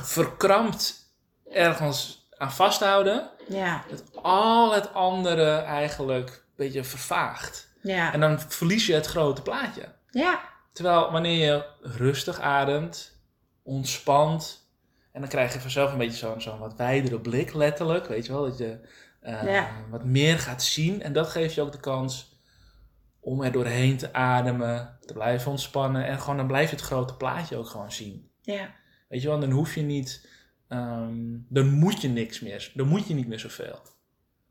[0.03, 0.95] verkrampt
[1.51, 7.69] ergens aan vasthouden Ja, dat al het andere eigenlijk een beetje vervaagt.
[7.83, 9.83] ja, En dan verlies je het grote plaatje.
[10.11, 10.41] ja,
[10.73, 13.21] Terwijl wanneer je rustig ademt,
[13.63, 14.69] ontspant,
[15.13, 18.33] en dan krijg je vanzelf een beetje zo'n zo'n wat wijdere blik, letterlijk, weet je
[18.33, 18.79] wel, dat je
[19.21, 19.71] eh, Ja.
[19.91, 21.03] wat meer gaat zien.
[21.03, 22.32] En dat geeft je ook de kans
[23.25, 27.17] om er doorheen te ademen, te blijven ontspannen, en gewoon dan blijf je het grote
[27.17, 28.31] plaatje ook gewoon zien.
[28.41, 28.75] ja,
[29.09, 30.29] Weet je wel, dan hoef je niet,
[30.69, 33.79] ehm, dan moet je niks meer, dan moet je niet meer zoveel.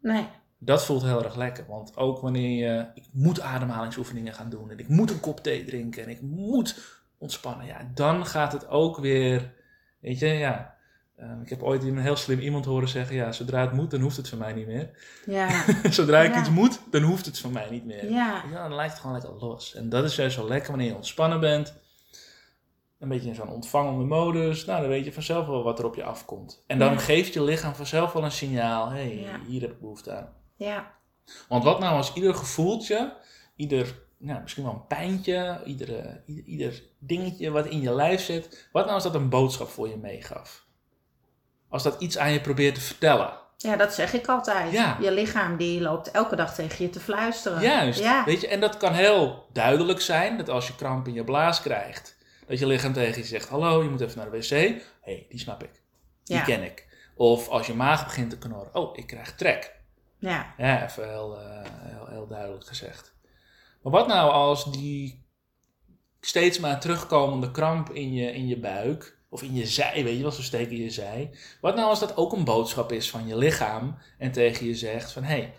[0.02, 1.66] nee, Dat voelt heel erg lekker.
[1.68, 2.86] Want ook wanneer je.
[2.94, 4.72] Ik moet ademhalingsoefeningen gaan doen.
[4.72, 6.04] En ik moet een kop thee drinken.
[6.04, 7.66] En ik moet ontspannen.
[7.66, 9.54] Ja, dan gaat het ook weer
[10.02, 10.76] Weet je, ja.
[11.22, 14.02] Ehm, ik heb ooit een heel slim iemand horen zeggen: ja, zodra het moet, dan
[14.02, 14.90] hoeft het van mij niet meer.
[15.26, 15.64] Ja.
[15.90, 16.40] zodra ik Ja.
[16.40, 18.12] iets moet, dan hoeft het van mij niet meer.
[18.12, 18.44] Ja.
[18.52, 19.76] Ja, dan lijkt het gewoon lekker los.
[19.76, 21.80] En dat is juist zo lekker wanneer je ontspannen bent.
[23.00, 24.66] Een beetje in zo'n ontvangende modus.
[24.66, 26.64] Nou, dan weet je vanzelf wel wat er op je afkomt.
[26.68, 28.90] En dan geeft je lichaam vanzelf wel een signaal.
[28.90, 30.30] Hé, hey, hier heb ik behoefte aan.
[30.56, 30.92] Ja.
[31.48, 33.14] Want wat nou als ieder gevoeltje,
[33.56, 38.70] ieder, nou, misschien wel een pijntje, iedere, ieder, ieder dingetje wat in je lijf zit.
[38.72, 40.70] Wat nou als dat een boodschap voor je meegaf?
[41.72, 43.40] Als dat iets aan je probeert te vertellen.
[43.58, 44.72] Ja, dat zeg ik altijd.
[44.72, 44.98] Ja.
[45.02, 47.62] Je lichaam die loopt elke dag tegen je te fluisteren.
[47.62, 48.00] Juist.
[48.00, 48.26] Ja.
[48.26, 50.38] Weet je, en dat kan heel duidelijk zijn.
[50.38, 53.84] Dat als je kramp in je blaas krijgt, dat je lichaam tegen je zegt: Hallo,
[53.84, 54.50] je moet even naar de wc.
[54.50, 55.82] Hé, hey, die snap ik.
[56.24, 56.44] Die Ja.
[56.44, 56.88] ken ik.
[57.16, 59.76] Of als je maag begint te knorren: Oh, ik krijg trek.
[60.18, 60.54] Ja.
[60.58, 63.14] Ja, even heel, eh, heel, heel duidelijk gezegd.
[63.82, 65.26] Maar wat nou als die
[66.22, 70.22] steeds maar terugkomende kramp in je, in je buik, of in je zij, weet je
[70.22, 71.32] wel, zo steken in je zij.
[71.62, 75.12] Wat nou als dat ook een boodschap is van je lichaam en tegen je zegt
[75.12, 75.54] van hé, hey,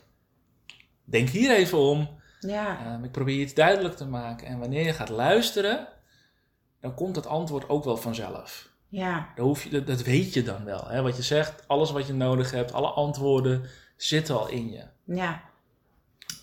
[1.05, 2.21] denk hier even om.
[2.41, 2.79] Ja.
[2.79, 4.47] Ehm, ik probeer je iets duidelijk te maken.
[4.47, 5.89] En wanneer je gaat luisteren,
[6.81, 8.69] dan komt het antwoord ook wel vanzelf.
[8.89, 9.33] Ja.
[9.35, 10.89] Dat, hoef je, dat, dat weet je dan wel.
[10.89, 11.03] Hè?
[11.03, 14.85] Wat je zegt, alles wat je nodig hebt, alle antwoorden zitten al in je.
[15.05, 15.43] Ja.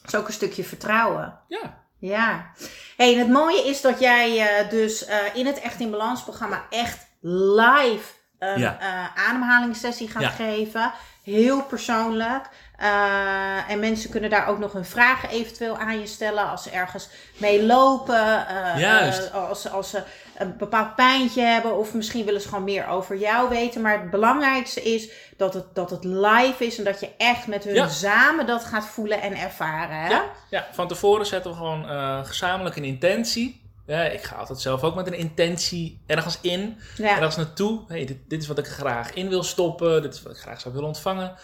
[0.02, 1.40] Het is ook een stukje vertrouwen.
[1.48, 2.52] Ja, Ja.
[2.98, 6.24] Hey, en het mooie is dat jij eh, dus eh, in het Echt in Balans
[6.24, 8.78] programma echt live een Ja.
[8.80, 10.30] eh, ademhalingssessie gaat Ja.
[10.30, 10.92] geven.
[11.24, 12.50] Heel persoonlijk.
[12.78, 16.70] Eh, en mensen kunnen daar ook nog hun vragen eventueel aan je stellen als ze
[16.70, 18.46] ergens mee lopen.
[18.78, 19.28] Juist.
[19.30, 20.04] eh, als, ze- als ze
[20.38, 23.82] een bepaald pijntje hebben of misschien willen ze gewoon meer over jou weten.
[23.82, 27.64] Maar het belangrijkste is dat het, dat het live is en dat je echt met
[27.64, 27.88] hun Ja.
[27.88, 29.96] samen dat gaat voelen en ervaren.
[29.98, 30.10] Hè?
[30.10, 31.86] Ja, ja, van tevoren zetten we gewoon
[32.26, 33.59] gezamenlijk een intentie.
[33.90, 37.16] Ja, ik ga altijd zelf ook met een intentie ergens in, Ja.
[37.18, 37.82] ergens naartoe.
[37.88, 40.62] Hey, dit, dit is wat ik graag in wil stoppen, dit is wat ik graag
[40.62, 41.36] zou willen ontvangen.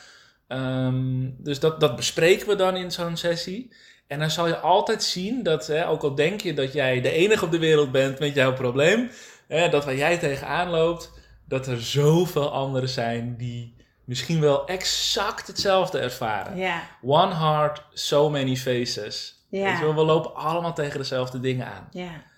[0.47, 3.73] Ehm, dus dat, dat bespreken we dan in zo'n sessie.
[4.07, 7.11] En dan zal je altijd zien dat, hè, ook al denk je dat jij de
[7.11, 9.09] enige op de wereld bent met jouw probleem,
[9.47, 11.11] hè, dat waar jij tegenaan loopt,
[11.47, 16.57] dat er zoveel anderen zijn die misschien wel exact hetzelfde ervaren.
[17.01, 19.45] One heart, so many faces.
[19.49, 19.63] Ja.
[19.63, 21.87] Weet je wel, we lopen allemaal tegen dezelfde dingen aan.
[21.91, 22.33] Ja.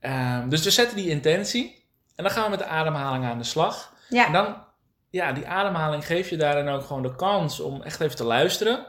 [0.00, 1.86] Ehm, dus we zetten die intentie.
[2.16, 3.92] En dan gaan we met de ademhaling aan de slag.
[4.10, 4.30] En Ja.
[4.30, 4.64] dan,
[5.10, 8.86] ja, die ademhaling geeft je daarin ook gewoon de kans om echt even te luisteren.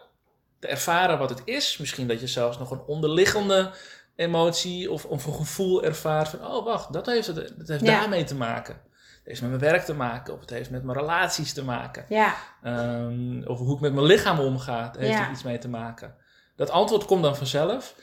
[0.60, 1.78] Te ervaren wat het is.
[1.78, 3.72] Misschien dat je zelfs nog een onderliggende
[4.15, 6.45] emotie of, of een gevoel ervaart van...
[6.48, 8.00] Oh, wacht, dat heeft, het, dat heeft Ja.
[8.00, 8.74] daarmee te maken.
[8.74, 10.34] Het heeft met mijn werk te maken.
[10.34, 12.06] Of het heeft met mijn relaties te maken.
[12.10, 12.34] Ja.
[12.63, 16.15] Ehm, of hoe ik met mijn lichaam omga, heeft er iets mee te maken.
[16.56, 17.95] Dat antwoord komt dan vanzelf.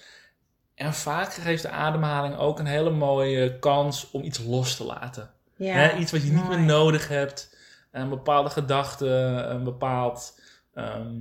[0.76, 5.30] En vaak geeft de ademhaling ook een hele mooie kans om iets los te laten.
[5.56, 5.96] Ja.
[5.96, 7.56] Iets wat je niet meer nodig hebt.
[7.92, 9.06] Een bepaalde gedachte,
[9.48, 10.40] een bepaald,
[10.74, 11.14] ehm,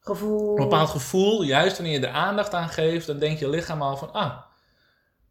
[0.00, 0.48] Gevoel.
[0.50, 1.42] een bepaald gevoel.
[1.42, 4.12] Juist wanneer je er aandacht aan geeft, dan denkt je lichaam al van...
[4.12, 4.36] Ah,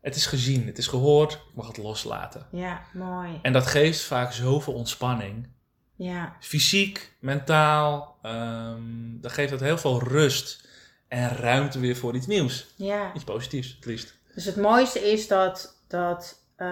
[0.01, 2.47] het is gezien, het is gehoord, ik mag het loslaten.
[2.51, 3.39] Ja, mooi.
[3.41, 5.47] En dat geeft vaak zoveel ontspanning
[5.95, 6.35] Ja.
[6.39, 8.17] fysiek, mentaal.
[8.21, 8.81] ehm
[9.21, 10.67] dan geeft dat heel veel rust
[11.07, 12.67] en ruimte weer voor iets nieuws.
[12.75, 13.11] Ja.
[13.13, 14.17] Iets positiefs, het liefst.
[14.33, 16.67] Dus het mooiste is dat, dat eh,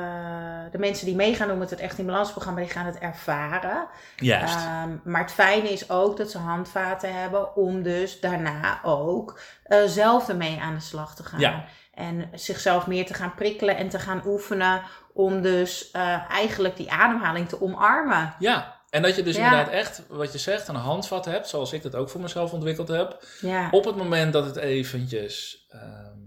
[0.71, 3.87] de mensen die meegaan doen met het Echt in Balans programma, die gaan het ervaren.
[4.15, 4.55] Juist.
[4.55, 9.83] Ehm, maar het fijne is ook dat ze handvaten hebben om dus daarna ook eh,
[9.85, 11.39] zelf ermee aan de slag te gaan.
[11.39, 11.65] Ja.
[11.93, 14.81] En zichzelf meer te gaan prikkelen en te gaan oefenen
[15.13, 18.35] om dus eh, eigenlijk die ademhaling te omarmen.
[18.39, 19.43] ja, en dat je dus Ja.
[19.43, 22.87] inderdaad echt, wat je zegt, een handvat hebt, zoals ik dat ook voor mezelf ontwikkeld
[22.87, 23.25] heb.
[23.41, 23.67] Ja.
[23.71, 26.17] Op het moment dat het eventjes, ehm,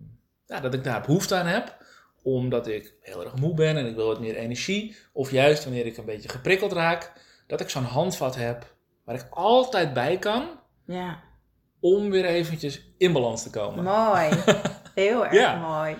[0.47, 1.77] ja, dat ik daar behoefte aan heb,
[2.23, 5.87] omdat ik heel erg moe ben en ik wil wat meer energie, of juist wanneer
[5.87, 7.13] ik een beetje geprikkeld raak,
[7.47, 8.75] dat ik zo'n handvat heb
[9.05, 10.49] waar ik altijd bij kan
[10.87, 11.21] ja.
[11.81, 13.85] om weer eventjes in balans te komen.
[13.85, 14.29] Mooi.
[14.95, 15.97] Heel erg mooi.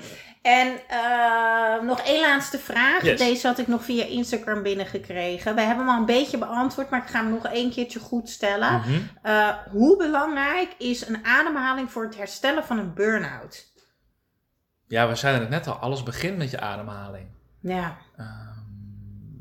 [0.47, 3.03] En eh, nog één laatste vraag.
[3.03, 3.19] Yes.
[3.19, 5.55] Deze had ik nog via Instagram binnengekregen.
[5.55, 8.29] We hebben hem al een beetje beantwoord, maar ik ga hem nog één keertje goed
[8.29, 8.73] stellen.
[8.81, 8.93] Mhm.
[9.23, 13.67] Eh, hoe belangrijk is een ademhaling voor het herstellen van een burn-out?
[14.89, 17.27] Ja, we zeiden het net al, alles begint met je ademhaling.
[17.61, 18.59] Ja, Ehm,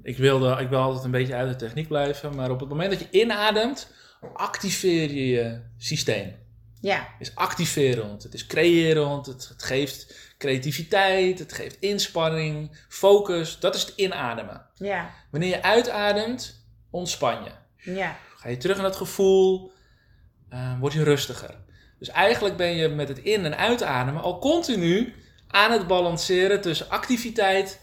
[0.04, 2.90] ik, wilde, ik wil altijd een beetje uit de techniek blijven, maar op het moment
[2.90, 3.92] dat je inademt,
[4.34, 6.36] activeer je je systeem.
[6.82, 13.60] ja, Het is activerend, het is creërend, het, het geeft creativiteit, het geeft inspanning, focus.
[13.60, 14.66] Dat is het inademen.
[14.76, 17.52] ja, Wanneer je uitademt, ontspan je.
[17.94, 19.72] ja, Ga je terug naar het gevoel,
[20.50, 21.56] eh, word je rustiger.
[22.00, 25.14] Dus eigenlijk ben je met het in- en uitademen al continu
[25.48, 27.80] aan het balanceren tussen activiteit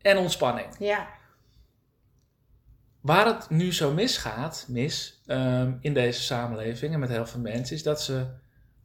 [0.00, 0.68] en ontspanning.
[0.78, 1.08] ja,
[3.00, 7.76] waar het nu zo misgaat, mis, ehm, in deze samenleving en met heel veel mensen,
[7.76, 8.26] is dat ze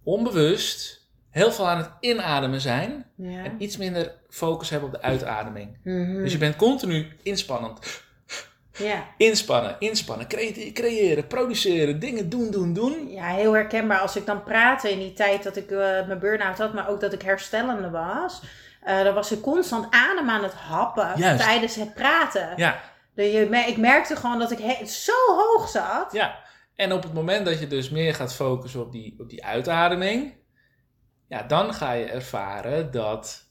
[0.04, 1.05] onbewust
[1.36, 3.44] heel veel aan het inademen zijn Ja.
[3.44, 5.78] en iets minder focus hebben op de uitademing.
[5.84, 6.14] Mhm.
[6.24, 8.04] Dus je bent continu inspannend.
[8.78, 9.04] ja.
[9.18, 13.10] Inspannen, inspannen, creëren, creëren, produceren, dingen doen, doen, doen.
[13.12, 14.00] Ja, heel herkenbaar.
[14.00, 17.00] Als ik dan praatte in die tijd dat ik eh, mijn burn-out had, maar ook
[17.00, 18.42] dat ik herstellende was.
[18.84, 21.44] eh, dan was ik constant adem aan het happen Juist.
[21.44, 22.54] tijdens het praten.
[22.56, 22.82] Ja,
[23.16, 26.12] Dat je, ik merkte gewoon dat ik zo hoog zat.
[26.12, 26.44] ja.
[26.76, 30.34] En op het moment dat je dus meer gaat focussen op die, op die uitademing,
[31.28, 33.44] ja, dan ga je ervaren dat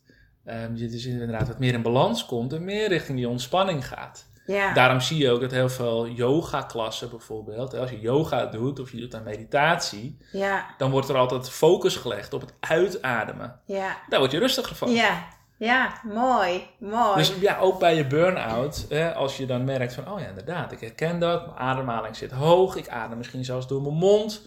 [0.45, 4.33] ehm, je dus inderdaad wat meer in balans komt en meer richting die ontspanning gaat.
[4.47, 4.73] Ja.
[4.73, 9.01] Daarom zie je ook dat heel veel yoga-klassen bijvoorbeeld, als je yoga doet of je
[9.01, 13.61] doet aan meditatie, ja, dan wordt er altijd focus gelegd op het uitademen.
[13.67, 14.91] ja, Daar word je rustiger van.
[14.91, 15.25] ja,
[15.59, 17.17] ja, mooi, mooi.
[17.17, 20.73] Dus ja, ook bij je burn-out, hè, als je dan merkt van, oh ja, inderdaad,
[20.73, 24.43] ik herken dat, mijn ademhaling zit hoog, ik adem misschien zelfs door mijn mond.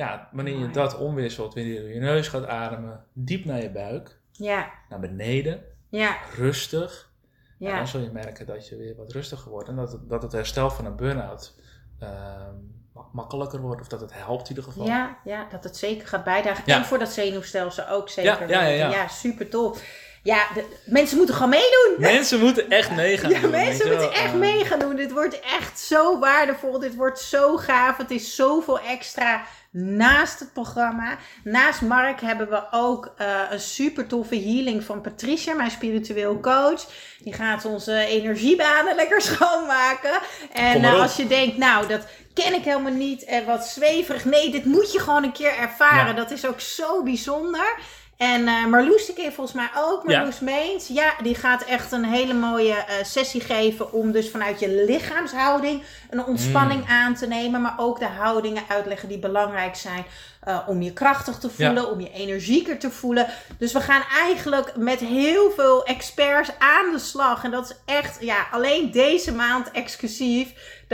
[0.00, 3.70] Ja, wanneer je dat omwisselt, wanneer je door je neus gaat ademen, diep naar je
[3.70, 7.10] buik, ja, naar beneden, ja, rustig,
[7.58, 7.68] ja.
[7.68, 7.76] ja.
[7.76, 10.32] dan zul je merken dat je weer wat rustiger wordt en dat het, dat het
[10.32, 11.54] herstel van een burn-out
[11.98, 12.54] ehm,
[12.92, 14.86] ma- makkelijker wordt, of dat het helpt in ieder geval.
[14.86, 16.62] Ja, ja, dat het zeker gaat bijdragen.
[16.66, 16.76] Ja.
[16.76, 18.48] En voor dat zenuwstelsel ook zeker.
[18.48, 18.90] Ja, ja, ja, weten.
[18.90, 19.08] ja.
[19.08, 19.82] super tof.
[20.22, 21.94] Ja, de, mensen moeten gewoon meedoen.
[21.98, 23.30] Mensen moeten echt meegaan.
[23.30, 24.96] Ja, doen, mensen moeten echt Ehm, mee gaan doen.
[24.96, 26.78] Dit wordt echt zo waardevol.
[26.78, 27.96] Dit wordt zo gaaf.
[27.96, 31.16] Het is zoveel extra naast het programma.
[31.44, 36.86] Naast Mark hebben we ook eh, een super toffe healing van Patricia, mijn spiritueel coach.
[37.18, 40.20] Die gaat onze energiebanen lekker schoonmaken.
[40.52, 44.24] En eh, als je denkt, nou, dat ken ik helemaal niet en wat zweverig.
[44.24, 46.06] Nee, dit moet je gewoon een keer ervaren.
[46.06, 46.12] Ja.
[46.12, 47.78] Dat is ook zo bijzonder.
[48.20, 50.16] En eh Marloes, die je volgens mij ook, Ja.
[50.16, 50.88] Marloes Meens.
[50.88, 55.82] Ja, die gaat echt een hele mooie eh, sessie geven om dus vanuit je lichaamshouding
[56.10, 56.88] een ontspanning Mm.
[56.90, 57.60] aan te nemen.
[57.60, 60.04] Maar ook de houdingen uitleggen die belangrijk zijn
[60.40, 63.26] eh, om je krachtig te voelen, om je energieker te voelen.
[63.58, 67.44] Dus we gaan eigenlijk met heel veel experts aan de slag.
[67.44, 70.48] En dat is echt, ja, alleen deze maand exclusief.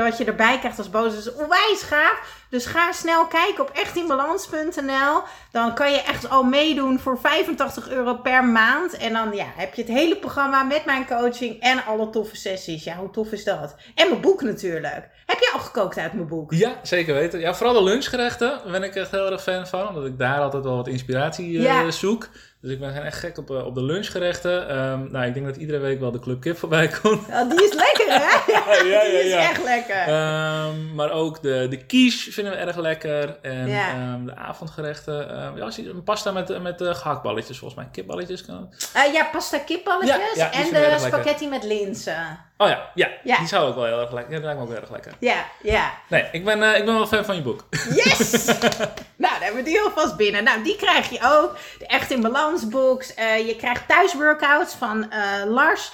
[0.05, 1.17] Dat je erbij krijgt als bonus.
[1.17, 2.45] Is onwijs gaaf.
[2.51, 5.23] Dus ga snel kijken op echtinbalans.nl.
[5.53, 8.97] Dan kan je echt al meedoen voor 85 euro per maand.
[8.97, 12.85] En dan ja, heb je het hele programma met mijn coaching en alle toffe sessies.
[12.85, 13.75] Ja, hoe tof is dat?
[13.95, 15.09] En mijn boek natuurlijk.
[15.27, 16.53] Heb je al gekookt uit mijn boek?
[16.53, 17.41] Ja, zeker weten.
[17.41, 19.89] Ja, vooral de lunchgerechten ben ik echt heel erg fan van.
[19.89, 21.91] Omdat ik daar altijd wel wat inspiratie eh, Ja.
[21.91, 22.29] zoek.
[22.67, 24.69] Dus ik ben echt gek op, eh, op de lunchgerechten.
[24.69, 27.27] Ehm, nou, ik denk dat iedere week wel de Club Kip voorbij komt.
[27.29, 28.53] Ja, die is lekker, hè?
[28.53, 29.97] Ja, Ja, ja, die is echt lekker.
[29.97, 33.37] Ehm, maar ook de, de quiche vinden we erg lekker.
[33.43, 35.15] En ehm, de avondgerechten.
[35.57, 37.89] ja, als je- een pasta met, met eh, gehaktballetjes, volgens mij.
[37.93, 38.75] Kipballetjes kan.
[38.95, 40.17] Eh, ja, pasta kipballetjes
[40.51, 41.01] en de lekker.
[41.01, 42.39] spaghetti met linzen.
[42.59, 43.38] Oh ja, ja, Ja.
[43.38, 44.33] die zou ook wel heel erg lekker.
[44.33, 45.12] Ja, dat lijkt me ook heel erg lekker.
[45.21, 45.92] Ja, ja.
[46.09, 47.64] Nee, ik ben, eh, ik ben wel fan van je boek.
[47.95, 48.45] Yes!
[49.25, 50.45] nou, dan hebben we die alvast binnen.
[50.45, 51.57] Nou, die krijg je ook.
[51.79, 53.14] De Echt in Balans books.
[53.14, 55.92] Eh, je krijgt thuisworkouts van eh, Lars.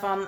[0.00, 0.18] van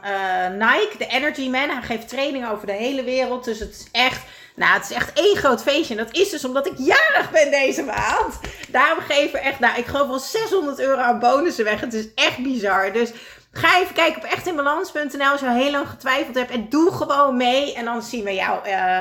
[0.58, 1.68] Nike, de Energy Man.
[1.70, 3.44] Hij geeft training over de hele wereld.
[3.44, 4.20] Dus het is echt,
[4.54, 5.96] nou, het is echt één groot feestje.
[5.96, 8.38] En dat is dus omdat ik jarig ben deze maand.
[8.68, 11.80] Daarom geven we echt, nou, ik geloof wel 600 euro aan bonussen weg.
[11.80, 12.92] Het is echt bizar.
[12.92, 13.10] Dus
[13.58, 16.50] ga even kijken op echtinbalans.nl als je al heel lang getwijfeld hebt.
[16.50, 17.74] En doe gewoon mee.
[17.74, 18.98] En dan zien we jou eh,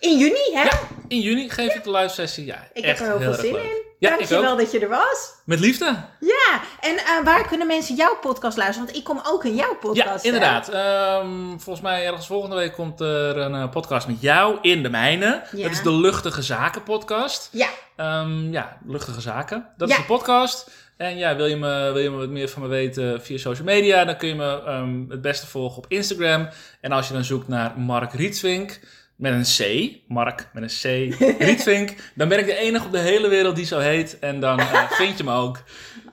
[0.00, 0.62] in juni, hè?
[0.62, 2.44] Ja, in juni geef ik de live sessie.
[2.44, 3.82] Ja, Ik heb er heel, veel zin in.
[3.98, 5.32] Ja, Dank ik je wel dat je er was.
[5.44, 5.84] Met liefde.
[6.20, 8.84] Ja, en eh, waar kunnen mensen jouw podcast luisteren?
[8.86, 10.22] Want ik kom ook in jouw Ja, podcast.
[10.22, 10.28] hè?
[10.28, 10.68] inderdaad.
[10.68, 14.90] Ehm, volgens mij ergens volgende week komt er een eh, podcast met jou in de
[14.90, 15.42] mijne.
[15.52, 15.62] Ja.
[15.62, 17.48] Dat is de Luchtige Zaken podcast.
[17.52, 19.68] Ja, Ehm, ja, Luchtige Zaken.
[19.76, 19.94] Dat Ja.
[19.94, 20.70] is de podcast.
[20.96, 23.66] En ja, wil je, me, wil je me wat meer van me weten via social
[23.66, 26.48] media, dan kun je me ehm, het beste volgen op Instagram.
[26.80, 28.80] En als je dan zoekt naar Mark Rietvink
[29.16, 32.98] met een C, Mark met een C, Rietvink, dan ben ik de enige op de
[32.98, 34.18] hele wereld die zo heet.
[34.18, 35.62] En dan eh, vind je me ook.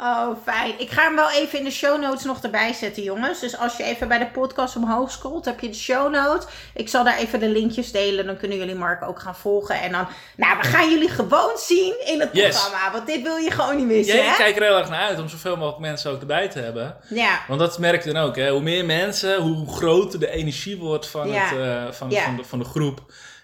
[0.02, 0.80] Oh fijn.
[0.80, 3.40] Ik ga hem wel even in de show notes nog erbij zetten, jongens.
[3.40, 6.46] Dus als je even bij de podcast omhoog scrolt, heb je de show notes.
[6.74, 8.26] Ik zal daar even de linkjes delen.
[8.26, 9.82] Dan kunnen jullie Mark ook gaan volgen.
[9.82, 12.60] En dan, nou, we gaan jullie gewoon zien in het Yes.
[12.62, 12.92] programma.
[12.92, 15.20] Want dit wil je gewoon niet missen, Ja, ik kijk er heel erg naar uit
[15.20, 16.98] om zoveel mogelijk mensen ook erbij te hebben.
[17.10, 18.36] Ja, Want dat merk je dan ook.
[18.36, 18.50] Hè?
[18.52, 21.44] Hoe meer mensen, hoe groter de energie wordt van, Ja.
[21.44, 22.24] het, eh, van, Ja.
[22.24, 23.00] van, de, van de groep.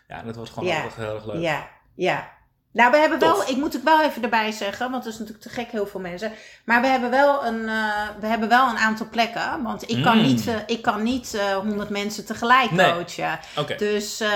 [0.08, 1.42] Ja, dat wordt gewoon heel erg leuk.
[1.42, 2.36] ja, ja.
[2.72, 5.46] Nou, we hebben wel, ik moet het wel even erbij zeggen, want het is natuurlijk
[5.48, 6.32] te gek heel veel mensen.
[6.66, 7.84] Maar we hebben wel een, eh,
[8.20, 10.24] we hebben wel een aantal plekken, want ik kan Mm.
[10.26, 12.94] niet, eh, ik kan niet eh 100 mensen tegelijk Nee.
[12.94, 13.40] coachen.
[13.58, 13.76] Oké.
[13.76, 14.28] Dus eh,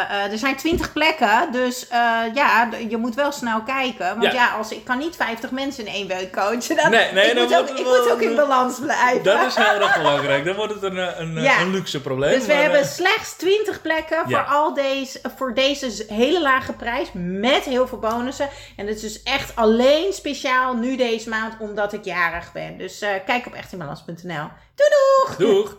[0.00, 1.98] eh, er zijn 20 plekken, dus eh,
[2.34, 4.08] ja, je moet wel snel kijken.
[4.08, 4.32] Want Ja.
[4.32, 6.76] ja, als, ik kan niet 50 mensen in één week coachen.
[6.76, 9.22] Dan, Nee, nee, ik dan moet, ook, ik moet ook in balans blijven.
[9.22, 10.44] Dat is heel erg belangrijk.
[10.44, 11.60] Dan wordt het een, eh, een, eh, Ja.
[11.60, 12.30] een luxe probleem.
[12.38, 14.44] Dus we maar, hebben eh, slechts 20 plekken Ja.
[14.44, 17.08] voor, al deze, voor deze hele lage prijs.
[17.14, 18.48] Met heel veel bonussen.
[18.76, 22.78] En het is dus echt alleen speciaal nu deze maand omdat ik jarig ben.
[22.78, 24.48] Dus eh, kijk op echtinbalans.nl.
[24.74, 25.36] Doei doeg!
[25.36, 25.78] Doeg!